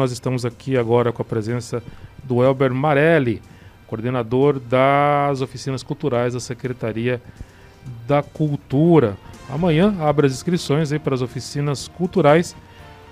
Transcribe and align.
nós 0.00 0.12
estamos 0.12 0.46
aqui 0.46 0.78
agora 0.78 1.12
com 1.12 1.20
a 1.20 1.24
presença 1.26 1.82
do 2.24 2.42
Elber 2.42 2.72
Marelli, 2.72 3.42
coordenador 3.86 4.58
das 4.58 5.42
oficinas 5.42 5.82
culturais 5.82 6.32
da 6.32 6.40
Secretaria 6.40 7.20
da 8.08 8.22
Cultura. 8.22 9.18
Amanhã 9.50 9.94
abre 10.00 10.26
as 10.26 10.32
inscrições 10.32 10.90
aí 10.90 10.98
para 10.98 11.14
as 11.14 11.20
oficinas 11.20 11.86
culturais 11.86 12.56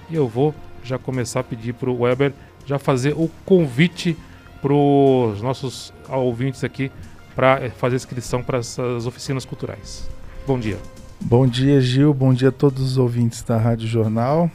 e 0.08 0.14
eu 0.14 0.26
vou 0.26 0.54
já 0.82 0.96
começar 0.98 1.40
a 1.40 1.44
pedir 1.44 1.74
para 1.74 1.90
o 1.90 2.00
Weber 2.00 2.32
já 2.64 2.78
fazer 2.78 3.12
o 3.12 3.30
convite 3.44 4.16
para 4.62 4.72
os 4.72 5.42
nossos 5.42 5.92
ouvintes 6.08 6.64
aqui 6.64 6.90
para 7.36 7.66
eh, 7.66 7.68
fazer 7.68 7.96
inscrição 7.96 8.42
para 8.42 8.58
essas 8.58 9.04
oficinas 9.04 9.44
culturais. 9.44 10.08
Bom 10.46 10.58
dia. 10.58 10.78
Bom 11.20 11.46
dia, 11.46 11.82
Gil. 11.82 12.14
Bom 12.14 12.32
dia 12.32 12.48
a 12.48 12.52
todos 12.52 12.82
os 12.82 12.96
ouvintes 12.96 13.42
da 13.42 13.58
Rádio 13.58 13.86
Jornal. 13.86 14.50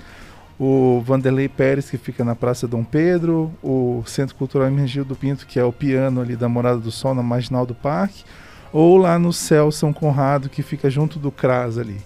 o 0.59 1.01
Vanderlei 1.01 1.49
Pérez, 1.49 1.89
que 1.89 1.97
fica 1.97 2.23
na 2.23 2.35
Praça 2.35 2.67
Dom 2.67 2.83
Pedro, 2.83 3.51
o 3.63 4.03
Centro 4.05 4.35
Cultural 4.35 4.67
Emergil 4.67 5.03
do 5.03 5.15
Pinto, 5.15 5.47
que 5.47 5.59
é 5.59 5.63
o 5.63 5.73
piano 5.73 6.21
ali 6.21 6.35
da 6.35 6.47
Morada 6.47 6.79
do 6.79 6.91
Sol, 6.91 7.15
na 7.15 7.23
Marginal 7.23 7.65
do 7.65 7.73
Parque, 7.73 8.23
ou 8.71 8.97
lá 8.97 9.17
no 9.17 9.33
Céu 9.33 9.71
São 9.71 9.91
Conrado, 9.91 10.49
que 10.49 10.61
fica 10.61 10.87
junto 10.87 11.17
do 11.17 11.31
CRAS 11.31 11.79
ali. 11.79 11.99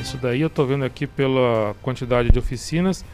Isso 0.00 0.16
daí 0.16 0.40
eu 0.40 0.48
estou 0.48 0.66
vendo 0.66 0.84
aqui 0.84 1.06
pela 1.06 1.74
quantidade 1.80 2.30
de 2.30 2.38
oficinas 2.40 3.04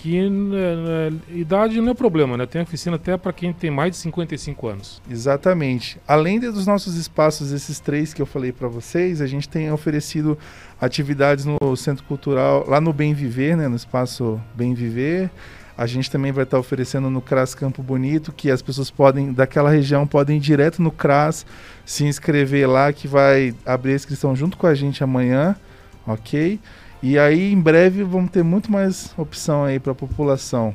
que 0.00 0.30
né, 0.30 0.76
né, 0.76 1.18
idade 1.30 1.78
não 1.78 1.90
é 1.90 1.94
problema, 1.94 2.34
né? 2.34 2.46
Tem 2.46 2.62
oficina 2.62 2.96
até 2.96 3.18
para 3.18 3.34
quem 3.34 3.52
tem 3.52 3.70
mais 3.70 3.92
de 3.92 3.96
55 3.98 4.66
anos. 4.66 5.02
Exatamente. 5.10 6.00
Além 6.08 6.40
dos 6.40 6.66
nossos 6.66 6.96
espaços, 6.96 7.52
esses 7.52 7.80
três 7.80 8.14
que 8.14 8.22
eu 8.22 8.26
falei 8.26 8.50
para 8.50 8.66
vocês, 8.66 9.20
a 9.20 9.26
gente 9.26 9.46
tem 9.46 9.70
oferecido 9.70 10.38
atividades 10.80 11.44
no 11.44 11.76
Centro 11.76 12.02
Cultural, 12.04 12.64
lá 12.66 12.80
no 12.80 12.94
Bem 12.94 13.12
Viver, 13.12 13.56
né? 13.56 13.68
No 13.68 13.76
espaço 13.76 14.40
Bem 14.54 14.72
Viver. 14.72 15.30
A 15.76 15.86
gente 15.86 16.10
também 16.10 16.32
vai 16.32 16.44
estar 16.44 16.58
oferecendo 16.58 17.10
no 17.10 17.20
CRAS 17.20 17.54
Campo 17.54 17.82
Bonito, 17.82 18.32
que 18.32 18.50
as 18.50 18.62
pessoas 18.62 18.90
podem, 18.90 19.34
daquela 19.34 19.70
região, 19.70 20.06
podem 20.06 20.38
ir 20.38 20.40
direto 20.40 20.80
no 20.80 20.90
CRAS, 20.90 21.44
se 21.84 22.04
inscrever 22.04 22.68
lá, 22.68 22.90
que 22.90 23.06
vai 23.06 23.54
abrir 23.66 23.92
a 23.92 23.96
inscrição 23.96 24.34
junto 24.34 24.56
com 24.56 24.66
a 24.66 24.74
gente 24.74 25.04
amanhã, 25.04 25.56
ok? 26.06 26.58
E 27.02 27.18
aí, 27.18 27.52
em 27.52 27.60
breve, 27.60 28.02
vamos 28.02 28.30
ter 28.30 28.42
muito 28.42 28.70
mais 28.70 29.14
opção 29.16 29.64
aí 29.64 29.80
para 29.80 29.92
a 29.92 29.94
população. 29.94 30.74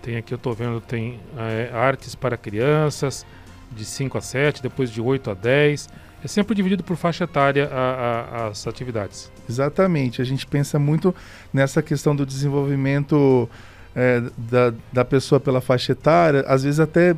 Tem 0.00 0.16
aqui, 0.16 0.32
eu 0.32 0.36
estou 0.36 0.54
vendo, 0.54 0.80
tem 0.80 1.20
é, 1.36 1.70
artes 1.74 2.14
para 2.14 2.38
crianças, 2.38 3.26
de 3.70 3.84
5 3.84 4.16
a 4.16 4.20
7, 4.20 4.62
depois 4.62 4.90
de 4.90 5.00
8 5.00 5.30
a 5.30 5.34
10. 5.34 5.88
É 6.24 6.28
sempre 6.28 6.54
dividido 6.54 6.82
por 6.82 6.96
faixa 6.96 7.24
etária 7.24 7.68
a, 7.70 8.44
a, 8.44 8.46
as 8.48 8.66
atividades. 8.66 9.30
Exatamente. 9.48 10.22
A 10.22 10.24
gente 10.24 10.46
pensa 10.46 10.78
muito 10.78 11.14
nessa 11.52 11.82
questão 11.82 12.16
do 12.16 12.24
desenvolvimento 12.24 13.48
é, 13.94 14.22
da, 14.36 14.72
da 14.92 15.04
pessoa 15.04 15.40
pela 15.40 15.60
faixa 15.60 15.92
etária, 15.92 16.44
às 16.46 16.62
vezes 16.62 16.78
até 16.78 17.14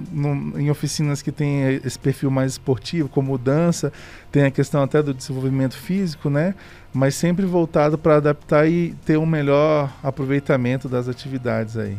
em 0.57 0.71
oficinas 0.71 1.21
que 1.21 1.31
tem 1.31 1.81
esse 1.85 1.99
perfil 1.99 2.31
mais 2.31 2.53
esportivo, 2.53 3.09
como 3.09 3.37
dança, 3.37 3.93
tem 4.31 4.45
a 4.45 4.51
questão 4.51 4.83
até 4.83 5.03
do 5.03 5.13
desenvolvimento 5.13 5.77
físico, 5.77 6.31
né? 6.31 6.55
Mas 6.93 7.15
sempre 7.15 7.45
voltado 7.45 7.99
para 7.99 8.17
adaptar 8.17 8.69
e 8.69 8.95
ter 9.05 9.19
um 9.19 9.27
melhor 9.27 9.93
aproveitamento 10.03 10.89
das 10.89 11.09
atividades 11.09 11.77
aí. 11.77 11.97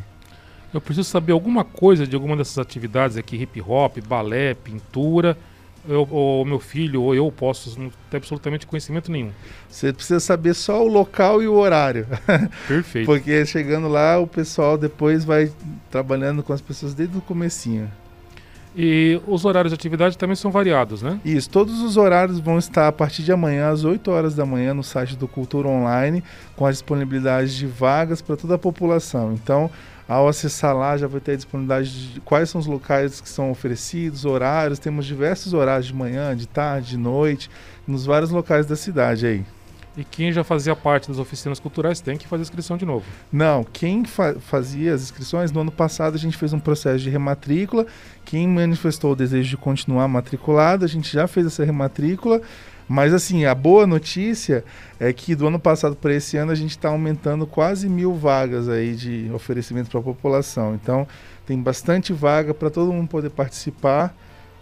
Eu 0.73 0.81
preciso 0.81 1.07
saber 1.07 1.33
alguma 1.33 1.63
coisa 1.63 2.07
de 2.07 2.15
alguma 2.15 2.35
dessas 2.35 2.57
atividades 2.57 3.15
aqui, 3.15 3.35
hip 3.35 3.61
hop, 3.61 3.97
balé, 4.07 4.55
pintura, 4.55 5.37
eu, 5.87 6.07
ou 6.09 6.45
meu 6.45 6.59
filho 6.59 7.01
ou 7.01 7.15
eu 7.15 7.31
posso 7.31 7.79
não 7.79 7.91
ter 8.09 8.17
absolutamente 8.17 8.65
conhecimento 8.65 9.11
nenhum. 9.11 9.31
Você 9.69 9.91
precisa 9.91 10.19
saber 10.19 10.53
só 10.53 10.83
o 10.83 10.87
local 10.87 11.41
e 11.41 11.47
o 11.47 11.53
horário. 11.53 12.07
Perfeito. 12.67 13.05
Porque 13.05 13.45
chegando 13.45 13.87
lá, 13.87 14.19
o 14.19 14.27
pessoal 14.27 14.77
depois 14.77 15.23
vai 15.25 15.51
trabalhando 15.91 16.43
com 16.43 16.53
as 16.53 16.61
pessoas 16.61 16.93
desde 16.93 17.17
o 17.17 17.21
comecinho. 17.21 17.89
E 18.75 19.21
os 19.27 19.45
horários 19.45 19.71
de 19.71 19.75
atividade 19.75 20.17
também 20.17 20.35
são 20.35 20.49
variados, 20.49 21.03
né? 21.03 21.19
Isso, 21.23 21.47
todos 21.47 21.79
os 21.81 21.95
horários 21.95 22.39
vão 22.39 22.57
estar 22.57 22.87
a 22.87 22.91
partir 22.91 23.21
de 23.21 23.31
amanhã, 23.31 23.69
às 23.69 23.83
8 23.83 24.09
horas 24.09 24.33
da 24.33 24.45
manhã, 24.47 24.73
no 24.73 24.83
site 24.83 25.15
do 25.15 25.27
Cultura 25.27 25.67
Online, 25.67 26.23
com 26.55 26.65
a 26.65 26.71
disponibilidade 26.71 27.55
de 27.55 27.67
vagas 27.67 28.19
para 28.19 28.35
toda 28.35 28.55
a 28.55 28.57
população. 28.57 29.33
Então, 29.33 29.69
ao 30.07 30.27
acessar 30.27 30.75
lá, 30.75 30.97
já 30.97 31.07
vai 31.07 31.21
ter 31.21 31.33
a 31.33 31.35
disponibilidade 31.35 32.13
de 32.13 32.21
quais 32.21 32.49
são 32.49 32.59
os 32.59 32.67
locais 32.67 33.21
que 33.21 33.29
são 33.29 33.49
oferecidos, 33.51 34.25
horários. 34.25 34.79
Temos 34.79 35.05
diversos 35.05 35.53
horários 35.53 35.87
de 35.87 35.93
manhã, 35.93 36.35
de 36.35 36.47
tarde, 36.47 36.91
de 36.91 36.97
noite, 36.97 37.49
nos 37.87 38.05
vários 38.05 38.29
locais 38.29 38.65
da 38.65 38.75
cidade 38.75 39.25
aí. 39.25 39.45
E 39.95 40.03
quem 40.03 40.31
já 40.31 40.43
fazia 40.43 40.75
parte 40.75 41.07
das 41.07 41.19
oficinas 41.19 41.59
culturais 41.59 42.01
tem 42.01 42.17
que 42.17 42.27
fazer 42.27 42.41
inscrição 42.41 42.75
de 42.77 42.85
novo? 42.85 43.05
Não, 43.31 43.63
quem 43.63 44.03
fa 44.03 44.35
fazia 44.39 44.93
as 44.93 45.03
inscrições, 45.03 45.51
no 45.51 45.61
ano 45.61 45.71
passado 45.71 46.15
a 46.15 46.17
gente 46.17 46.35
fez 46.35 46.51
um 46.51 46.59
processo 46.59 47.03
de 47.03 47.11
rematrícula. 47.11 47.85
Quem 48.25 48.47
manifestou 48.47 49.11
o 49.11 49.15
desejo 49.15 49.49
de 49.51 49.57
continuar 49.57 50.07
matriculado, 50.07 50.83
a 50.83 50.87
gente 50.87 51.13
já 51.13 51.27
fez 51.27 51.45
essa 51.45 51.63
rematrícula. 51.63 52.41
Mas 52.87 53.13
assim, 53.13 53.45
a 53.45 53.55
boa 53.55 53.87
notícia 53.87 54.63
é 54.99 55.11
que 55.13 55.35
do 55.35 55.47
ano 55.47 55.59
passado 55.59 55.95
para 55.95 56.13
esse 56.13 56.37
ano 56.37 56.51
a 56.51 56.55
gente 56.55 56.71
está 56.71 56.89
aumentando 56.89 57.47
quase 57.47 57.87
mil 57.87 58.13
vagas 58.13 58.67
aí 58.67 58.95
de 58.95 59.31
oferecimento 59.33 59.89
para 59.89 59.99
a 59.99 60.03
população. 60.03 60.75
Então 60.75 61.07
tem 61.45 61.59
bastante 61.59 62.13
vaga 62.13 62.53
para 62.53 62.69
todo 62.69 62.91
mundo 62.91 63.07
poder 63.07 63.29
participar. 63.29 64.15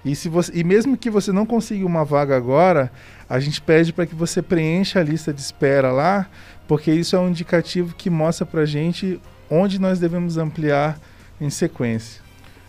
E, 0.04 0.16
se 0.16 0.30
você, 0.30 0.52
e 0.56 0.64
mesmo 0.64 0.98
que 0.98 1.09
você 1.09 1.32
não 1.32 1.46
consiga 1.46 1.86
uma 1.86 2.04
vaga 2.04 2.36
agora, 2.36 2.92
a 3.30 3.40
gente 3.40 3.62
pede 3.62 3.94
para 3.94 4.06
que 4.06 4.16
você 4.16 4.42
preencha 4.42 5.00
a 5.00 5.03
lista 5.03 5.32
de 5.32 5.40
espera 5.40 5.92
lá, 5.92 6.28
porque 6.68 6.92
isso 6.92 7.16
é 7.16 7.20
um 7.20 7.30
indicativo 7.30 7.94
que 7.96 8.09
mostra 8.09 8.46
para 8.46 8.62
a 8.62 8.66
gente 8.66 9.20
onde 9.50 9.80
nós 9.80 10.00
devemos 10.00 10.38
ampliar 10.38 11.00
em 11.40 11.50
sequência. 11.50 12.22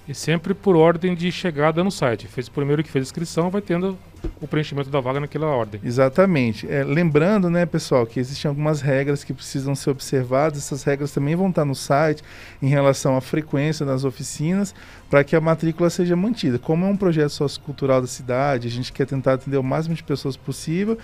E 0.07 0.15
sempre 0.15 0.53
por 0.53 0.77
ordem 0.77 1.15
de 1.15 1.31
chegada 1.33 1.83
no 1.83 1.91
site. 1.91 2.27
Fez 2.27 2.49
o 2.49 2.51
primeiro 2.51 2.83
que 2.83 2.91
fez 2.91 3.05
a 3.05 3.07
inscrição, 3.07 3.51
vai 3.51 3.63
tendo 3.63 3.97
o 4.41 4.47
preenchimento 4.47 4.91
da 4.91 5.01
vaga 5.01 5.21
naquela 5.21 5.47
ordem. 5.47 5.81
Exatamente. 5.85 6.71
É, 6.71 6.83
lembrando, 6.85 7.49
né, 7.49 7.65
pessoal, 7.67 8.07
que 8.07 8.19
existem 8.21 8.49
algumas 8.49 8.81
regras 8.81 9.25
que 9.25 9.33
precisam 9.33 9.75
ser 9.75 9.91
observadas. 9.91 10.59
Essas 10.59 10.85
regras 10.85 11.13
também 11.13 11.35
vão 11.35 11.49
estar 11.49 11.65
no 11.65 11.75
site 11.75 12.23
em 12.61 12.69
relação 12.69 13.17
à 13.17 13.21
frequência 13.21 13.87
das 13.87 14.05
oficinas, 14.05 14.75
para 15.11 15.23
que 15.23 15.37
a 15.37 15.41
matrícula 15.41 15.91
seja 15.91 16.17
mantida. 16.17 16.59
Como 16.59 16.85
é 16.85 16.89
um 16.89 16.97
projeto 16.97 17.31
sociocultural 17.31 18.01
da 18.01 18.07
cidade, 18.07 18.69
a 18.69 18.71
gente 18.71 18.93
quer 18.93 19.07
tentar 19.07 19.35
atender 19.35 19.59
o 19.59 19.63
máximo 19.63 19.95
de 19.95 20.03
pessoas 20.03 20.37
possível 20.37 20.99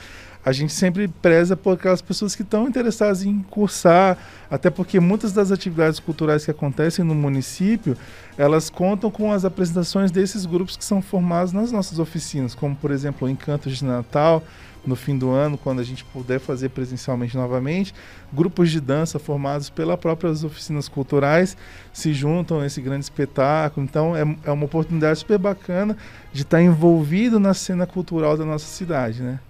a 0.45 0.53
gente 0.53 0.73
sempre 0.73 1.09
preza 1.09 1.57
por 1.57 1.75
aquelas 1.75 2.01
pessoas 2.01 2.35
que 2.35 2.43
estão 2.43 2.67
interessadas 2.67 3.23
em 3.23 3.41
cursar, 3.51 4.17
até 4.51 4.71
porque 4.71 4.99
muitas 5.01 5.33
das 5.33 5.53
atividades 5.53 6.01
culturais 6.01 6.45
que 6.45 6.51
acontecem 6.51 7.05
no 7.05 7.15
município, 7.15 7.97
elas 8.37 8.71
contam 8.71 9.11
com 9.11 9.33
as 9.33 9.45
apresentações 9.45 10.11
desses 10.11 10.47
grupos 10.47 10.77
que 10.77 10.85
são 10.85 11.03
formados 11.03 11.53
nas 11.53 11.73
nossas 11.73 11.99
oficinas, 11.99 12.55
como 12.55 12.75
por 12.75 12.91
exemplo 12.91 13.27
o 13.27 13.31
Encanto 13.31 13.69
de 13.69 13.85
Natal, 13.85 14.43
no 14.87 14.97
fim 14.97 15.19
do 15.19 15.31
ano, 15.31 15.59
quando 15.59 15.81
a 15.81 15.85
gente 15.85 16.05
puder 16.05 16.41
fazer 16.41 16.71
presencialmente 16.71 17.37
novamente. 17.37 17.95
Grupos 18.33 18.71
de 18.71 18.81
dança 18.81 19.19
formados 19.19 19.69
pelas 19.69 19.99
próprias 19.99 20.45
oficinas 20.45 20.89
culturais 20.89 21.57
se 21.93 22.15
juntam 22.15 22.61
a 22.61 22.67
esse 22.67 22.81
grande 22.81 23.05
espetáculo. 23.05 23.85
Então 23.85 24.17
é, 24.17 24.23
é 24.45 24.51
uma 24.51 24.65
oportunidade 24.65 25.19
super 25.19 25.39
bacana 25.39 25.97
de 26.33 26.43
estar 26.43 26.63
envolvido 26.63 27.39
na 27.39 27.53
cena 27.53 27.87
cultural 27.87 28.37
da 28.37 28.45
nossa 28.45 28.67
cidade, 28.67 29.23
né? 29.23 29.41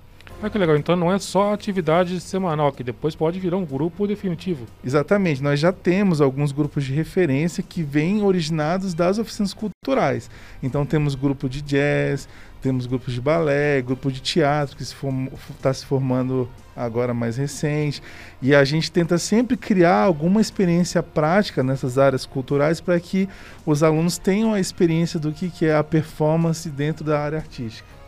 Ah, 0.40 0.48
que 0.48 0.56
legal. 0.56 0.76
Então 0.76 0.94
não 0.94 1.12
é 1.12 1.18
só 1.18 1.52
atividade 1.52 2.20
semanal, 2.20 2.70
que 2.70 2.84
depois 2.84 3.16
pode 3.16 3.40
virar 3.40 3.56
um 3.56 3.64
grupo 3.64 4.06
definitivo. 4.06 4.66
Exatamente. 4.84 5.42
Nós 5.42 5.58
já 5.58 5.72
temos 5.72 6.20
alguns 6.20 6.52
grupos 6.52 6.84
de 6.84 6.92
referência 6.92 7.62
que 7.62 7.82
vêm 7.82 8.22
originados 8.22 8.94
das 8.94 9.18
oficinas 9.18 9.52
culturais. 9.52 10.30
Então 10.62 10.86
temos 10.86 11.16
grupo 11.16 11.48
de 11.48 11.60
jazz, 11.60 12.28
temos 12.62 12.86
grupos 12.86 13.14
de 13.14 13.20
balé, 13.20 13.82
grupo 13.82 14.12
de 14.12 14.20
teatro 14.20 14.76
que 14.76 14.84
está 14.84 15.74
se, 15.74 15.80
se 15.80 15.86
formando 15.86 16.48
agora 16.76 17.12
mais 17.12 17.36
recente. 17.36 18.00
E 18.40 18.54
a 18.54 18.64
gente 18.64 18.92
tenta 18.92 19.18
sempre 19.18 19.56
criar 19.56 20.02
alguma 20.02 20.40
experiência 20.40 21.02
prática 21.02 21.64
nessas 21.64 21.98
áreas 21.98 22.24
culturais 22.24 22.80
para 22.80 23.00
que 23.00 23.28
os 23.66 23.82
alunos 23.82 24.18
tenham 24.18 24.54
a 24.54 24.60
experiência 24.60 25.18
do 25.18 25.32
que, 25.32 25.50
que 25.50 25.66
é 25.66 25.74
a 25.74 25.82
performance 25.82 26.70
dentro 26.70 27.04
da 27.04 27.18
área 27.18 27.38
artística. 27.38 27.98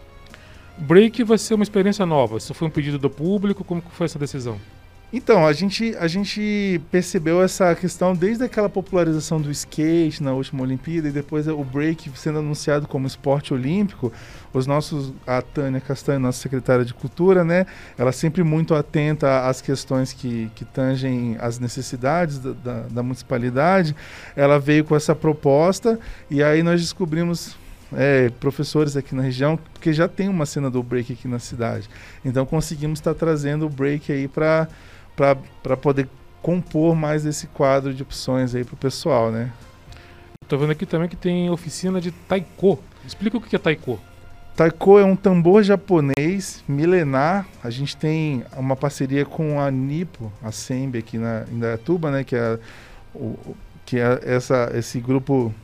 Break 0.80 1.22
vai 1.24 1.38
ser 1.38 1.54
uma 1.54 1.62
experiência 1.62 2.06
nova. 2.06 2.38
Isso 2.38 2.54
foi 2.54 2.68
um 2.68 2.70
pedido 2.70 2.98
do 2.98 3.10
público? 3.10 3.62
Como 3.62 3.82
foi 3.90 4.06
essa 4.06 4.18
decisão? 4.18 4.58
Então, 5.12 5.44
a 5.44 5.52
gente, 5.52 5.92
a 5.98 6.06
gente 6.06 6.80
percebeu 6.88 7.42
essa 7.42 7.74
questão 7.74 8.14
desde 8.14 8.44
aquela 8.44 8.68
popularização 8.68 9.40
do 9.40 9.50
skate 9.50 10.22
na 10.22 10.32
última 10.32 10.62
Olimpíada 10.62 11.08
e 11.08 11.10
depois 11.10 11.48
o 11.48 11.64
break 11.64 12.12
sendo 12.14 12.38
anunciado 12.38 12.86
como 12.86 13.08
esporte 13.08 13.52
olímpico. 13.52 14.12
Os 14.52 14.68
nossos, 14.68 15.12
a 15.26 15.42
Tânia 15.42 15.80
Castanho, 15.80 16.20
nossa 16.20 16.40
secretária 16.40 16.84
de 16.84 16.94
Cultura, 16.94 17.42
né? 17.42 17.66
Ela 17.98 18.12
sempre 18.12 18.44
muito 18.44 18.72
atenta 18.72 19.48
às 19.48 19.60
questões 19.60 20.12
que, 20.12 20.48
que 20.54 20.64
tangem 20.64 21.36
as 21.40 21.58
necessidades 21.58 22.38
da, 22.38 22.52
da, 22.52 22.80
da 22.82 23.02
municipalidade. 23.02 23.96
Ela 24.36 24.60
veio 24.60 24.84
com 24.84 24.94
essa 24.94 25.14
proposta 25.14 25.98
e 26.30 26.40
aí 26.40 26.62
nós 26.62 26.80
descobrimos 26.80 27.56
é, 27.92 28.28
professores 28.28 28.96
aqui 28.96 29.14
na 29.14 29.22
região, 29.22 29.56
porque 29.56 29.92
já 29.92 30.08
tem 30.08 30.28
uma 30.28 30.46
cena 30.46 30.70
do 30.70 30.82
break 30.82 31.12
aqui 31.12 31.28
na 31.28 31.38
cidade. 31.38 31.88
Então 32.24 32.46
conseguimos 32.46 32.98
estar 32.98 33.14
trazendo 33.14 33.66
o 33.66 33.68
break 33.68 34.12
aí 34.12 34.28
para 34.28 34.68
poder 35.80 36.08
compor 36.42 36.94
mais 36.94 37.26
esse 37.26 37.46
quadro 37.48 37.92
de 37.92 38.02
opções 38.02 38.54
aí 38.54 38.64
para 38.64 38.74
o 38.74 38.78
pessoal, 38.78 39.30
né? 39.30 39.52
Estou 40.42 40.58
vendo 40.58 40.72
aqui 40.72 40.86
também 40.86 41.08
que 41.08 41.16
tem 41.16 41.50
oficina 41.50 42.00
de 42.00 42.10
taiko. 42.10 42.82
Explica 43.06 43.36
o 43.36 43.40
que 43.40 43.54
é 43.54 43.58
taiko. 43.58 44.00
Taiko 44.56 44.98
é 44.98 45.04
um 45.04 45.14
tambor 45.14 45.62
japonês 45.62 46.64
milenar. 46.68 47.46
A 47.62 47.70
gente 47.70 47.96
tem 47.96 48.44
uma 48.56 48.74
parceria 48.74 49.24
com 49.24 49.60
a 49.60 49.70
Nipo, 49.70 50.32
a 50.42 50.50
Sembe 50.50 50.98
aqui 50.98 51.18
na 51.18 51.44
Indaiatuba, 51.50 52.10
né, 52.10 52.24
que 52.24 52.34
é 52.34 52.58
o, 53.14 53.54
que 53.86 53.98
é 53.98 54.20
essa 54.24 54.70
esse 54.74 55.00
grupo 55.00 55.54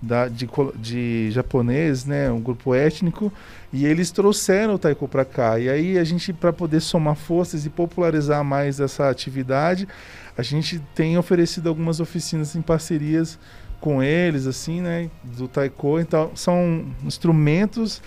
da, 0.00 0.28
de, 0.28 0.48
de 0.76 1.30
japoneses, 1.30 2.06
né, 2.06 2.30
um 2.30 2.40
grupo 2.40 2.74
étnico, 2.74 3.32
e 3.72 3.84
eles 3.84 4.10
trouxeram 4.10 4.74
o 4.74 4.78
taiko 4.78 5.06
para 5.06 5.24
cá. 5.24 5.58
E 5.58 5.68
aí 5.68 5.98
a 5.98 6.04
gente, 6.04 6.32
para 6.32 6.52
poder 6.52 6.80
somar 6.80 7.14
forças 7.14 7.66
e 7.66 7.70
popularizar 7.70 8.42
mais 8.42 8.80
essa 8.80 9.08
atividade, 9.08 9.86
a 10.36 10.42
gente 10.42 10.80
tem 10.94 11.18
oferecido 11.18 11.68
algumas 11.68 12.00
oficinas 12.00 12.56
em 12.56 12.62
parcerias 12.62 13.38
com 13.80 14.02
eles, 14.02 14.46
assim, 14.46 14.80
né, 14.80 15.10
do 15.22 15.46
taiko. 15.46 16.00
Então 16.00 16.30
são 16.34 16.86
instrumentos 17.04 18.02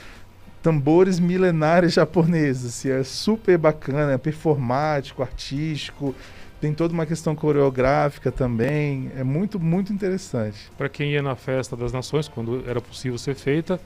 tambores 0.61 1.19
milenares 1.19 1.93
japoneses. 1.95 2.65
Assim, 2.65 2.89
é 2.89 3.03
super 3.03 3.57
bacana, 3.57 4.13
é 4.13 4.17
performático, 4.17 5.21
artístico 5.21 6.15
tem 6.63 6.73
toda 6.73 6.93
uma 6.93 7.05
questão 7.05 7.35
coreográfica 7.35 8.31
também. 8.31 9.11
É 9.17 9.23
muito, 9.23 9.59
muito 9.59 9.91
interessante. 9.91 10.71
Para 10.77 10.87
quem 10.87 11.11
ia 11.11 11.21
na 11.21 11.35
Festa 11.35 11.75
das 11.75 11.91
Nações, 11.91 12.29
quando 12.29 12.63
era 12.65 12.79
possível 12.79 13.17
ser 13.17 13.35
feita, 13.35 13.77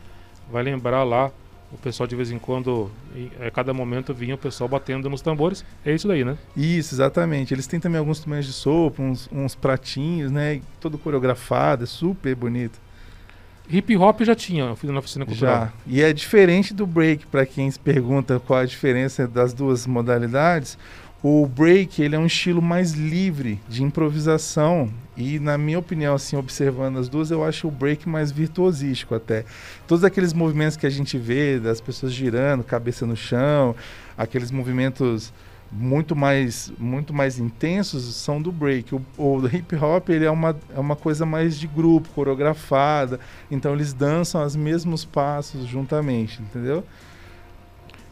vai 0.52 0.62
lembrar 0.62 1.04
lá 1.04 1.32
o 1.72 1.78
pessoal 1.80 2.06
de 2.06 2.16
vez 2.16 2.30
em 2.30 2.38
quando, 2.38 2.92
a 3.44 3.50
cada 3.50 3.74
momento 3.74 4.14
vinha 4.14 4.36
o 4.36 4.38
pessoal 4.38 4.70
batendo 4.70 5.10
nos 5.10 5.24
tambores. 5.24 5.66
É 5.84 5.92
isso 5.92 6.08
daí, 6.08 6.24
né? 6.24 6.38
Isso, 6.56 6.94
exatamente. 6.94 7.52
Eles 7.52 7.66
têm 7.66 7.80
também 7.80 7.98
alguns 7.98 8.20
instrumentos 8.20 8.46
de 8.46 8.54
sopa, 8.54 9.02
uns, 9.02 9.28
uns 9.32 9.56
pratinhos, 9.56 10.32
né? 10.32 10.62
Todo 10.80 11.00
coreografado, 11.00 11.84
é 11.84 11.88
super 11.88 12.36
bonito. 12.36 12.80
Hip 13.70 13.98
hop 13.98 14.22
já 14.22 14.36
tinha, 14.36 14.66
eu 14.66 14.76
fiz 14.76 14.90
na 14.90 15.00
oficina 15.00 15.26
cultural. 15.26 15.66
Já. 15.66 15.74
E 15.88 16.02
é 16.02 16.14
diferente 16.14 16.76
do 16.76 16.86
break, 16.86 17.26
para 17.26 17.46
quem 17.46 17.70
se 17.70 17.80
pergunta 17.80 18.40
qual 18.40 18.60
a 18.60 18.66
diferença 18.66 19.28
das 19.28 19.52
duas 19.52 19.88
modalidades. 19.88 20.78
O 21.30 21.46
break 21.46 22.02
ele 22.02 22.16
é 22.16 22.20
um 22.20 22.26
estilo 22.26 22.62
mais 22.62 22.94
livre 22.94 23.60
de 23.68 23.84
improvisação. 23.84 24.90
E 25.18 25.40
na 25.40 25.58
minha 25.58 25.78
opinião 25.78 26.16
assim 26.16 26.38
observando 26.38 26.98
as 26.98 27.10
duas 27.10 27.32
eu 27.32 27.44
acho 27.44 27.68
o 27.68 27.72
break 27.72 28.08
mais 28.08 28.32
virtuosístico 28.32 29.14
até. 29.14 29.44
Todos 29.86 30.06
aqueles 30.06 30.32
movimentos 30.32 30.78
que 30.78 30.88
a 30.88 30.90
gente 30.90 31.18
vê 31.18 31.60
das 31.60 31.82
pessoas 31.82 32.14
girando 32.14 32.64
cabeça 32.64 33.06
no 33.06 33.18
chão 33.18 33.76
aqueles 34.18 34.52
movimentos 34.52 35.34
muito 35.70 36.16
mais 36.16 36.72
muito 36.80 37.14
mais 37.14 37.38
intensos 37.38 38.06
são 38.16 38.42
do 38.42 38.50
break. 38.50 38.96
O, 38.96 39.02
o 39.18 39.46
hip 39.48 39.76
hop 39.76 40.08
ele 40.08 40.24
é 40.24 40.32
uma, 40.32 40.56
é 40.74 40.80
uma 40.80 40.96
coisa 40.96 41.26
mais 41.26 41.60
de 41.60 41.68
grupo 41.68 42.08
coreografada. 42.16 43.20
Então 43.52 43.74
eles 43.74 43.92
dançam 43.92 44.46
os 44.46 44.56
mesmos 44.56 45.04
passos 45.04 45.66
juntamente 45.68 46.42
entendeu? 46.42 46.86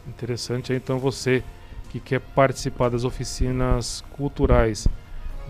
Interessante 0.06 0.74
então 0.74 0.98
você 0.98 1.42
que 1.90 2.00
quer 2.00 2.20
participar 2.20 2.90
das 2.90 3.04
oficinas 3.04 4.04
culturais 4.10 4.86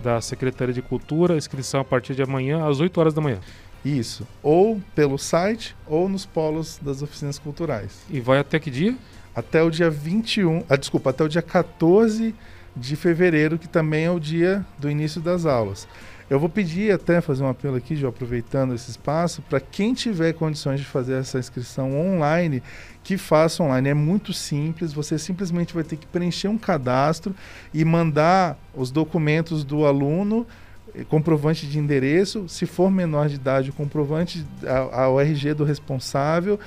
da 0.02 0.20
Secretaria 0.20 0.74
de 0.74 0.82
Cultura, 0.82 1.36
inscrição 1.36 1.80
a 1.80 1.84
partir 1.84 2.14
de 2.14 2.22
amanhã 2.22 2.66
às 2.66 2.80
8 2.80 2.98
horas 2.98 3.14
da 3.14 3.20
manhã. 3.20 3.40
Isso, 3.84 4.26
ou 4.42 4.80
pelo 4.94 5.16
site 5.16 5.76
ou 5.86 6.08
nos 6.08 6.26
polos 6.26 6.78
das 6.82 7.02
oficinas 7.02 7.38
culturais. 7.38 8.02
E 8.10 8.20
vai 8.20 8.38
até 8.38 8.58
que 8.58 8.70
dia? 8.70 8.96
Até 9.34 9.62
o 9.62 9.70
dia 9.70 9.88
21, 9.88 10.64
ah, 10.68 10.76
desculpa, 10.76 11.10
até 11.10 11.22
o 11.22 11.28
dia 11.28 11.42
14 11.42 12.34
de 12.76 12.96
fevereiro, 12.96 13.58
que 13.58 13.68
também 13.68 14.04
é 14.04 14.10
o 14.10 14.18
dia 14.18 14.64
do 14.78 14.90
início 14.90 15.20
das 15.20 15.46
aulas. 15.46 15.86
Eu 16.28 16.40
vou 16.40 16.48
pedir 16.48 16.92
até 16.92 17.20
fazer 17.20 17.44
um 17.44 17.48
apelo 17.48 17.76
aqui, 17.76 17.94
já 17.94 18.08
aproveitando 18.08 18.74
esse 18.74 18.90
espaço, 18.90 19.42
para 19.42 19.60
quem 19.60 19.94
tiver 19.94 20.32
condições 20.32 20.80
de 20.80 20.86
fazer 20.86 21.14
essa 21.14 21.38
inscrição 21.38 21.96
online, 21.96 22.64
que 23.04 23.16
faça 23.16 23.62
online. 23.62 23.90
É 23.90 23.94
muito 23.94 24.32
simples, 24.32 24.92
você 24.92 25.20
simplesmente 25.20 25.72
vai 25.72 25.84
ter 25.84 25.96
que 25.96 26.06
preencher 26.06 26.48
um 26.48 26.58
cadastro 26.58 27.32
e 27.72 27.84
mandar 27.84 28.58
os 28.74 28.90
documentos 28.90 29.62
do 29.62 29.86
aluno, 29.86 30.44
eh, 30.96 31.04
comprovante 31.04 31.64
de 31.64 31.78
endereço, 31.78 32.48
se 32.48 32.66
for 32.66 32.90
menor 32.90 33.28
de 33.28 33.36
idade, 33.36 33.70
o 33.70 33.72
comprovante 33.72 34.44
ao 34.92 35.20
RG 35.20 35.54
do 35.54 35.62
responsável. 35.62 36.58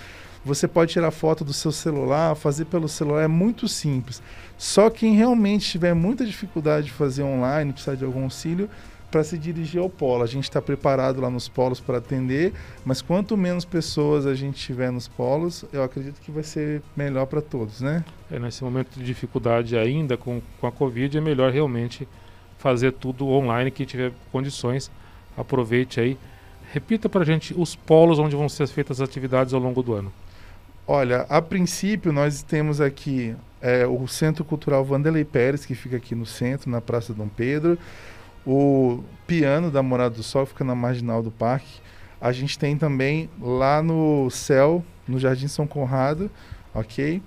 Você 0.45 0.69
pode 0.69 0.93
tirar 0.93 1.11
foto 1.11 1.43
do 1.43 1.51
seu 1.51 1.73
celular, 1.73 2.33
fazer 2.33 2.63
pelo 2.63 2.87
celular, 2.87 3.23
é 3.23 3.27
muito 3.27 3.67
simples. 3.67 4.21
Só 4.57 4.89
quem 4.89 5.15
realmente 5.15 5.69
tiver 5.69 5.93
muita 5.93 6.25
dificuldade 6.25 6.85
de 6.85 6.93
fazer 6.93 7.23
online, 7.23 7.73
precisar 7.73 7.95
de 7.95 8.05
algum 8.05 8.23
auxílio, 8.23 8.69
para 9.09 9.23
se 9.23 9.37
dirigir 9.37 9.81
ao 9.81 9.89
polo. 9.89 10.23
A 10.23 10.27
gente 10.27 10.43
está 10.43 10.61
preparado 10.61 11.21
lá 11.21 11.29
nos 11.29 11.47
polos 11.47 11.79
para 11.79 11.97
atender, 11.97 12.53
mas 12.85 13.01
quanto 13.01 13.35
menos 13.35 13.65
pessoas 13.65 14.25
a 14.25 14.35
gente 14.35 14.59
tiver 14.59 14.91
nos 14.91 15.07
polos, 15.07 15.65
eu 15.73 15.83
acredito 15.83 16.19
que 16.21 16.31
vai 16.31 16.43
ser 16.43 16.81
melhor 16.95 17.25
para 17.25 17.41
todos, 17.41 17.81
né? 17.81 18.03
É, 18.31 18.39
nesse 18.39 18.63
momento 18.63 18.97
de 18.97 19.03
dificuldade 19.03 19.77
ainda 19.77 20.15
com, 20.17 20.41
com 20.59 20.67
a 20.67 20.71
Covid, 20.71 21.17
é 21.17 21.21
melhor 21.21 21.51
realmente 21.51 22.07
fazer 22.57 22.91
tudo 22.93 23.27
online, 23.27 23.71
quem 23.71 23.85
tiver 23.85 24.11
condições, 24.31 24.91
aproveite 25.35 25.99
aí. 25.99 26.17
Repita 26.71 27.09
para 27.09 27.21
a 27.21 27.25
gente 27.25 27.53
os 27.57 27.75
polos 27.75 28.19
onde 28.19 28.35
vão 28.35 28.47
ser 28.47 28.67
feitas 28.67 29.01
as 29.01 29.09
atividades 29.09 29.53
ao 29.53 29.59
longo 29.59 29.81
do 29.81 29.93
ano. 29.93 30.11
Olha, 30.85 31.21
a 31.29 31.41
princípio 31.41 32.11
nós 32.11 32.43
temos 32.43 32.81
aqui 32.81 33.35
é, 33.61 33.85
o 33.85 34.07
Centro 34.07 34.43
Cultural 34.43 34.83
Vanderlei 34.83 35.23
Pérez, 35.23 35.65
que 35.65 35.75
fica 35.75 35.97
aqui 35.97 36.15
no 36.15 36.25
centro, 36.25 36.69
na 36.69 36.81
Praça 36.81 37.13
Dom 37.13 37.27
Pedro. 37.27 37.77
O 38.45 39.03
piano 39.27 39.69
da 39.69 39.83
Morada 39.83 40.15
do 40.15 40.23
Sol 40.23 40.45
fica 40.45 40.63
na 40.63 40.75
marginal 40.75 41.21
do 41.21 41.31
parque. 41.31 41.81
A 42.19 42.31
gente 42.31 42.57
tem 42.57 42.77
também 42.77 43.29
lá 43.39 43.81
no 43.81 44.29
céu, 44.29 44.83
no 45.07 45.19
Jardim 45.19 45.47
São 45.47 45.65
Conrado, 45.65 46.29
ok? 46.73 47.21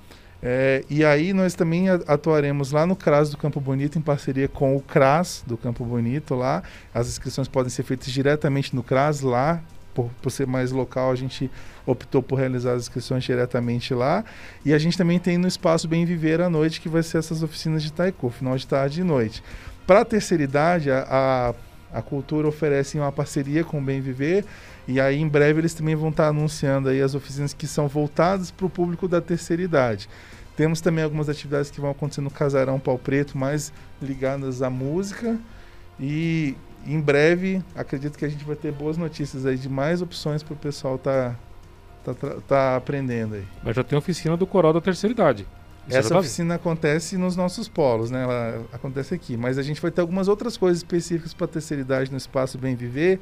É, 0.45 0.85
e 0.91 1.05
aí 1.05 1.33
nós 1.33 1.55
também 1.55 1.89
atuaremos 1.89 2.73
lá 2.73 2.85
no 2.85 2.97
CRAS 2.97 3.31
do 3.31 3.37
Campo 3.37 3.61
Bonito, 3.61 3.97
em 3.97 4.03
parceria 4.03 4.49
com 4.49 4.77
o 4.77 4.81
CRAS 4.81 5.45
do 5.47 5.57
Campo 5.57 5.85
Bonito 5.85 6.35
lá. 6.35 6.65
As 6.93 7.09
inscrições 7.09 7.47
podem 7.47 7.71
ser 7.71 7.85
feitas 7.85 8.09
diretamente 8.09 8.75
no 8.75 8.83
CRAS 8.83 9.21
lá. 9.21 9.63
Por, 9.95 10.11
por 10.23 10.31
ser 10.31 10.47
mais 10.47 10.73
local, 10.73 11.13
a 11.13 11.15
gente 11.15 11.51
optou 11.85 12.23
por 12.23 12.37
realizar 12.37 12.73
as 12.73 12.83
inscrições 12.85 13.23
diretamente 13.23 13.93
lá. 13.93 14.25
E 14.65 14.73
a 14.73 14.79
gente 14.79 14.97
também 14.97 15.19
tem 15.19 15.37
no 15.37 15.47
Espaço 15.47 15.87
Bem 15.87 16.05
Viver 16.07 16.41
à 16.41 16.49
noite, 16.49 16.81
que 16.81 16.89
vai 16.89 17.03
ser 17.03 17.19
essas 17.19 17.43
oficinas 17.43 17.83
de 17.83 17.93
taiko, 17.93 18.31
final 18.31 18.57
de 18.57 18.67
tarde 18.67 19.03
e 19.03 19.05
noite. 19.05 19.45
Para 19.87 20.01
a 20.01 20.05
terceira 20.05 20.43
idade, 20.43 20.91
a, 20.91 21.55
a, 21.93 22.03
cultura 22.03 22.47
oferece 22.47 22.99
uma 22.99 23.11
parceria 23.11 23.65
com 23.65 23.79
o 23.79 23.83
Bem 23.83 24.01
Viver 24.01 24.45
E 24.87 25.01
aí 25.01 25.19
em 25.19 25.29
breve 25.29 25.61
eles 25.61 25.75
também 25.75 25.95
vão 25.95 26.11
estar 26.11 26.29
anunciando 26.29 26.89
aí 26.89 27.03
as 27.03 27.15
oficinas 27.15 27.53
que 27.53 27.67
são 27.67 27.89
voltadas 27.89 28.51
para 28.51 28.67
o 28.67 28.71
público 28.71 29.09
da 29.09 29.21
terceira 29.21 29.63
idade. 29.63 30.09
Temos 30.57 30.81
também 30.81 31.03
algumas 31.03 31.29
atividades 31.29 31.71
que 31.71 31.81
vão 31.81 31.91
acontecer 31.91 32.21
no 32.21 32.31
Casarão 32.31 32.79
Pau 32.79 32.99
Preto, 32.99 33.37
mais 33.39 33.73
ligadas 34.01 34.63
à 34.63 34.69
música. 34.69 35.39
E 35.99 36.55
em 36.87 37.01
breve, 37.01 37.63
acredito 37.75 38.19
que 38.19 38.25
a 38.25 38.29
gente 38.29 38.45
vai 38.45 38.57
ter 38.57 38.73
boas 38.73 38.97
notícias 38.97 39.47
aí 39.47 39.57
de 39.57 39.69
mais 39.69 40.03
opções 40.03 40.43
para 40.43 40.55
o 40.55 40.57
pessoal 40.57 40.97
estar 40.97 41.39
tá, 42.05 42.15
tá, 42.15 42.37
tá, 42.47 42.77
aprendendo 42.77 43.37
aí. 43.37 43.45
Mas 43.63 43.77
já 43.77 43.85
tem 43.85 43.99
oficina 43.99 44.37
do 44.37 44.47
Coral 44.47 44.73
da 44.73 44.81
Terceira 44.81 45.13
Idade. 45.13 45.47
Isso 45.89 45.99
Essa 45.99 46.19
oficina 46.19 46.55
acontece 46.55 47.17
nos 47.17 47.35
nossos 47.35 47.69
polos, 47.69 48.11
né? 48.11 48.23
Ela 48.23 48.65
acontece 48.73 49.15
aqui. 49.15 49.37
Mas 49.37 49.59
a 49.59 49.63
gente 49.63 49.81
vai 49.81 49.91
ter 49.91 50.01
algumas 50.01 50.29
outras 50.29 50.57
coisas 50.57 50.79
específicas 50.79 51.35
para 51.35 51.47
a 51.47 51.49
terceira 51.49 51.81
idade 51.81 52.11
no 52.11 52.17
Espaço 52.17 52.57
Bem 52.57 52.77
Viver, 52.77 53.21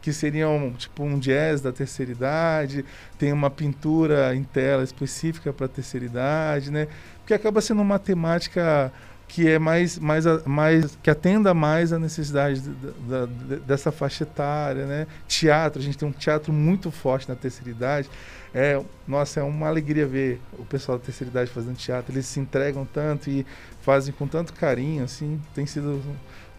que 0.00 0.12
seriam 0.12 0.72
tipo 0.78 1.02
um 1.02 1.18
jazz 1.18 1.60
da 1.60 1.72
terceira 1.72 2.10
idade, 2.10 2.84
tem 3.18 3.32
uma 3.32 3.50
pintura 3.50 4.34
em 4.34 4.42
tela 4.42 4.82
específica 4.82 5.52
para 5.52 5.66
a 5.66 5.68
terceira 5.68 6.06
idade, 6.06 6.70
né? 6.70 6.88
Porque 7.18 7.34
acaba 7.34 7.60
sendo 7.60 7.82
uma 7.82 7.98
temática 7.98 8.90
que 9.28 9.46
é 9.46 9.58
mais, 9.58 9.98
mais, 9.98 10.24
mais 10.46 10.98
que 11.02 11.10
atenda 11.10 11.52
mais 11.52 11.92
a 11.92 11.98
necessidade 11.98 12.60
da, 12.60 13.26
da, 13.26 13.56
dessa 13.56 13.92
faixa 13.92 14.24
etária, 14.24 14.86
né? 14.86 15.06
Teatro, 15.28 15.80
a 15.80 15.84
gente 15.84 15.98
tem 15.98 16.08
um 16.08 16.12
teatro 16.12 16.52
muito 16.52 16.90
forte 16.90 17.28
na 17.28 17.36
terceira 17.36 17.70
idade. 17.70 18.10
É, 18.54 18.82
nossa, 19.06 19.40
é 19.40 19.42
uma 19.42 19.68
alegria 19.68 20.06
ver 20.06 20.40
o 20.58 20.64
pessoal 20.64 20.98
da 20.98 21.04
terceira 21.04 21.30
idade 21.30 21.50
fazendo 21.50 21.76
teatro. 21.76 22.12
Eles 22.12 22.24
se 22.26 22.40
entregam 22.40 22.86
tanto 22.86 23.28
e 23.28 23.46
fazem 23.82 24.14
com 24.14 24.26
tanto 24.26 24.54
carinho, 24.54 25.04
assim. 25.04 25.38
Tem 25.54 25.66
sido 25.66 26.02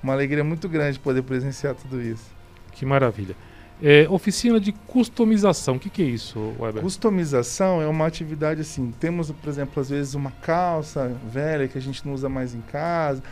uma 0.01 0.13
alegria 0.13 0.43
muito 0.43 0.69
grande 0.69 0.99
poder 0.99 1.23
presenciar 1.23 1.73
tudo 1.73 1.99
isso. 1.99 2.31
Que 2.71 2.85
maravilha. 2.85 3.35
É, 3.81 4.07
oficina 4.09 4.59
de 4.59 4.73
customização, 4.73 5.75
o 5.75 5.79
que, 5.79 5.89
que, 5.89 6.01
é 6.01 6.05
isso, 6.05 6.53
Weber? 6.59 6.83
Customização 6.83 7.81
é 7.81 7.87
uma 7.87 8.05
atividade 8.05 8.59
assim, 8.59 8.91
temos, 8.99 9.31
por 9.31 9.49
exemplo, 9.49 9.79
às 9.79 9.89
vezes 9.89 10.15
uma 10.15 10.31
calça 10.31 11.15
velha 11.31 11.67
que 11.67 11.77
a 11.77 11.81
gente 11.81 12.05
não 12.05 12.13
usa 12.13 12.27
mais 12.27 12.53
em 12.53 12.59
casa, 12.59 13.23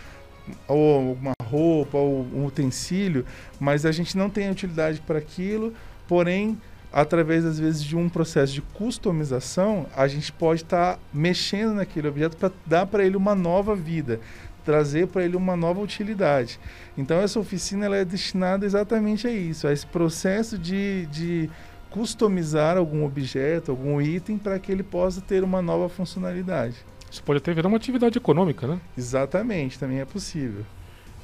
ou 0.65 1.13
uma 1.13 1.33
roupa, 1.43 1.97
ou 1.97 2.25
um 2.33 2.45
utensílio, 2.45 3.25
mas 3.59 3.85
a 3.85 3.91
gente 3.91 4.17
não 4.17 4.29
tem 4.29 4.49
utilidade 4.49 5.01
para 5.01 5.19
aquilo, 5.19 5.73
porém, 6.07 6.57
através, 6.93 7.43
às 7.43 7.59
vezes, 7.59 7.83
de 7.83 7.97
um 7.97 8.07
processo 8.07 8.53
de 8.53 8.61
customização, 8.61 9.85
a 9.95 10.07
gente 10.07 10.31
pode 10.31 10.63
estar 10.63 10.93
tá 10.93 10.99
mexendo 11.13 11.75
naquele 11.75 12.07
objeto 12.07 12.37
para 12.37 12.51
dar 12.65 12.85
para 12.85 13.05
ele 13.05 13.17
uma 13.17 13.35
nova 13.35 13.75
vida 13.75 14.21
trazer 14.67 15.07
para 15.07 15.24
ele 15.24 15.38
uma 15.38 15.55
nova 15.55 15.79
utilidade. 15.79 16.59
Então 16.97 17.21
essa 17.21 17.39
oficina 17.39 17.86
ela 17.86 17.95
é 17.95 18.03
destinada 18.03 18.65
exatamente 18.65 19.25
a 19.25 19.31
isso, 19.31 19.65
a 19.65 19.71
esse 19.71 19.88
processo 19.88 20.57
de, 20.57 21.05
de 21.05 21.50
customizar 21.89 22.75
algum 22.75 23.05
objeto, 23.05 23.71
algum 23.71 24.01
item 24.01 24.38
para 24.38 24.59
que 24.59 24.69
ele 24.69 24.83
possa 24.83 25.21
ter 25.21 25.41
uma 25.41 25.62
nova 25.62 25.88
funcionalidade. 25.88 26.75
Isso 27.09 27.24
pode 27.24 27.38
até 27.38 27.53
virar 27.53 27.69
uma 27.69 27.77
atividade 27.77 28.17
econômica, 28.17 28.67
né? 28.67 28.77
Exatamente, 28.97 29.79
também 29.79 30.01
é 30.01 30.05
possível. 30.05 30.65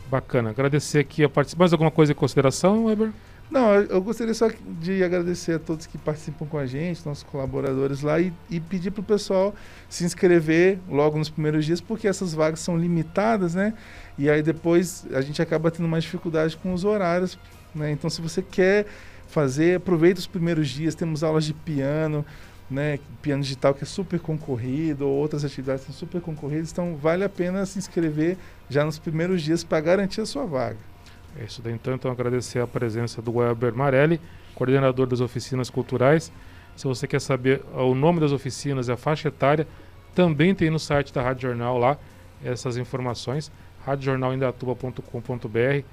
Bacana. 0.09 0.51
Agradecer 0.51 0.99
aqui 0.99 1.21
a 1.21 1.27
participação. 1.27 1.59
Mais 1.59 1.73
alguma 1.73 1.91
coisa 1.91 2.13
em 2.13 2.15
consideração, 2.15 2.85
Weber? 2.85 3.11
Não, 3.53 3.75
eu 3.75 4.01
gostaria 4.01 4.33
só 4.33 4.49
de 4.81 5.03
agradecer 5.03 5.51
a 5.53 5.59
todos 5.59 5.85
que 5.85 5.95
participam 5.95 6.47
com 6.47 6.57
a 6.57 6.65
gente, 6.65 7.05
nossos 7.05 7.21
colaboradores 7.21 8.01
lá, 8.01 8.19
e, 8.19 8.33
e 8.49 8.59
pedir 8.59 8.89
para 8.89 9.01
o 9.01 9.03
pessoal 9.03 9.53
se 9.87 10.03
inscrever 10.03 10.79
logo 10.89 11.19
nos 11.19 11.29
primeiros 11.29 11.63
dias, 11.63 11.79
porque 11.79 12.07
essas 12.07 12.33
vagas 12.33 12.61
são 12.61 12.75
limitadas, 12.75 13.53
né? 13.53 13.75
E 14.17 14.27
aí 14.27 14.41
depois 14.41 15.05
a 15.13 15.21
gente 15.21 15.39
acaba 15.39 15.69
tendo 15.69 15.87
mais 15.87 16.03
dificuldade 16.03 16.57
com 16.57 16.73
os 16.73 16.83
horários, 16.83 17.37
né? 17.75 17.91
Então, 17.91 18.09
se 18.09 18.23
você 18.23 18.41
quer 18.41 18.87
fazer, 19.27 19.77
aproveita 19.77 20.19
os 20.19 20.25
primeiros 20.25 20.67
dias, 20.69 20.95
temos 20.95 21.23
aulas 21.23 21.45
de 21.45 21.53
piano, 21.53 22.25
né? 22.71 22.97
Piano 23.21 23.43
digital 23.43 23.75
que 23.75 23.83
é 23.83 23.85
super 23.85 24.19
concorrido, 24.19 25.07
ou 25.07 25.13
outras 25.13 25.45
atividades 25.45 25.85
que 25.85 25.91
são 25.91 25.99
super 25.99 26.21
concorridas, 26.21 26.71
então 26.71 26.95
vale 26.95 27.23
a 27.23 27.29
pena 27.29 27.63
se 27.67 27.77
inscrever 27.77 28.35
já 28.67 28.83
nos 28.83 28.97
primeiros 28.97 29.43
dias 29.43 29.63
para 29.63 29.79
garantir 29.79 30.21
a 30.21 30.25
sua 30.25 30.43
vaga. 30.43 30.92
É 31.39 31.45
isso 31.45 31.61
daí, 31.61 31.73
então, 31.73 31.93
então 31.93 32.11
agradecer 32.11 32.59
a 32.59 32.67
presença 32.67 33.21
do 33.21 33.37
Weber 33.37 33.73
Marelli, 33.73 34.21
coordenador 34.53 35.07
das 35.07 35.19
oficinas 35.19 35.69
culturais. 35.69 36.31
Se 36.75 36.85
você 36.85 37.07
quer 37.07 37.21
saber 37.21 37.63
o 37.73 37.95
nome 37.95 38.19
das 38.19 38.31
oficinas 38.31 38.87
e 38.87 38.91
a 38.91 38.97
faixa 38.97 39.29
etária, 39.29 39.67
também 40.13 40.53
tem 40.53 40.69
no 40.69 40.79
site 40.79 41.13
da 41.13 41.21
Rádio 41.21 41.49
Jornal 41.49 41.77
lá 41.77 41.97
essas 42.43 42.77
informações, 42.77 43.51
radiojornalindatuba.com.br. 43.85 45.85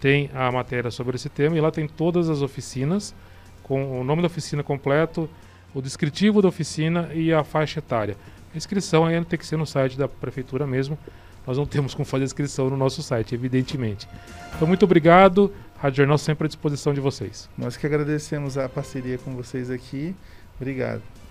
Tem 0.00 0.30
a 0.34 0.50
matéria 0.50 0.90
sobre 0.90 1.16
esse 1.16 1.28
tema 1.28 1.56
e 1.56 1.60
lá 1.60 1.70
tem 1.70 1.86
todas 1.86 2.28
as 2.28 2.42
oficinas, 2.42 3.14
com 3.62 4.00
o 4.00 4.04
nome 4.04 4.20
da 4.20 4.26
oficina 4.26 4.62
completo, 4.62 5.30
o 5.72 5.80
descritivo 5.80 6.42
da 6.42 6.48
oficina 6.48 7.10
e 7.14 7.32
a 7.32 7.44
faixa 7.44 7.78
etária. 7.78 8.16
A 8.52 8.56
inscrição 8.56 9.06
ainda 9.06 9.24
tem 9.24 9.38
que 9.38 9.46
ser 9.46 9.56
no 9.56 9.66
site 9.66 9.96
da 9.96 10.08
prefeitura 10.08 10.66
mesmo, 10.66 10.98
nós 11.46 11.58
não 11.58 11.66
temos 11.66 11.94
como 11.94 12.04
fazer 12.04 12.24
inscrição 12.24 12.70
no 12.70 12.76
nosso 12.76 13.02
site, 13.02 13.34
evidentemente. 13.34 14.08
Então, 14.54 14.66
muito 14.66 14.84
obrigado. 14.84 15.52
Rádio 15.78 15.98
Jornal 15.98 16.18
sempre 16.18 16.44
à 16.44 16.48
disposição 16.48 16.94
de 16.94 17.00
vocês. 17.00 17.48
Nós 17.58 17.76
que 17.76 17.86
agradecemos 17.86 18.56
a 18.56 18.68
parceria 18.68 19.18
com 19.18 19.32
vocês 19.32 19.70
aqui. 19.70 20.14
Obrigado. 20.60 21.21